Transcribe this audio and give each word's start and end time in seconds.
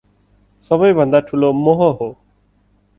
सबै 0.63 0.89
भन्दा 1.01 1.23
ठूलो 1.29 1.53
मोह 1.63 1.87
हो। 2.01 2.11